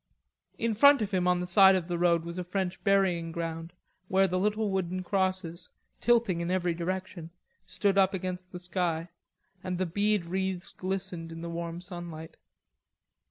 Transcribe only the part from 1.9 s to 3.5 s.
road was a French burying